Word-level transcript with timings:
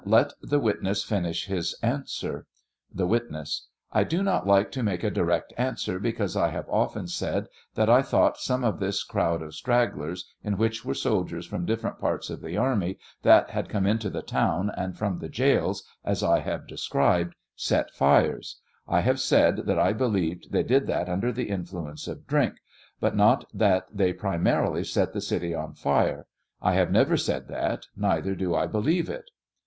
Let 0.03 0.33
the 0.41 0.57
witness 0.59 1.03
finish 1.03 1.45
his 1.45 1.75
answer. 1.83 2.47
The 2.91 3.05
witness. 3.05 3.67
I 3.91 4.03
do 4.03 4.23
not 4.23 4.47
like 4.47 4.71
to 4.71 4.81
make 4.81 5.03
a 5.03 5.11
direct 5.11 5.53
answer, 5.59 5.99
because 5.99 6.35
I 6.35 6.47
have 6.49 6.67
often 6.69 7.05
said 7.07 7.45
that 7.75 7.87
I 7.87 8.01
thought 8.01 8.39
some 8.39 8.63
of 8.63 8.79
this 8.79 9.03
crowd 9.03 9.43
of 9.43 9.53
stragglers, 9.53 10.25
in 10.43 10.57
which 10.57 10.83
were 10.83 10.95
soldiers 10.95 11.45
from 11.45 11.67
differ 11.67 11.89
ent 11.89 11.99
parts 11.99 12.31
of 12.31 12.41
the 12.41 12.57
army 12.57 12.97
that 13.21 13.51
had 13.51 13.69
come 13.69 13.85
into 13.85 14.09
the 14.09 14.23
town 14.23 14.71
and 14.75 14.97
from 14.97 15.19
the 15.19 15.29
jails, 15.29 15.83
as 16.03 16.23
I 16.23 16.39
have 16.39 16.65
described, 16.65 17.35
set 17.55 17.91
fires; 17.91 18.59
I 18.87 19.01
have 19.01 19.19
said 19.19 19.67
that 19.67 19.77
I 19.77 19.93
believed 19.93 20.51
they 20.51 20.63
did 20.63 20.87
that 20.87 21.09
under 21.09 21.31
the 21.31 21.47
influence 21.49 22.07
of 22.07 22.25
drink; 22.25 22.55
but 22.99 23.15
not 23.15 23.45
that 23.53 23.85
they 23.93 24.13
primarily 24.13 24.83
set 24.83 25.13
the 25.13 25.21
city 25.21 25.53
on 25.53 25.75
fire; 25.75 26.25
I 26.59 26.71
have 26.73 26.89
never 26.91 27.17
said 27.17 27.47
that, 27.49 27.85
neither 27.95 28.33
do 28.33 28.55
I 28.55 28.65
believe 28.65 29.07
it. 29.07 29.29